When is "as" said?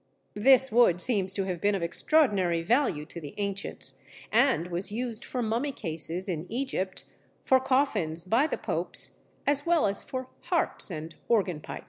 9.45-9.67, 9.85-10.03